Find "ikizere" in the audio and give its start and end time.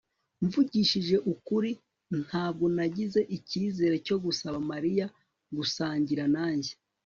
3.37-3.95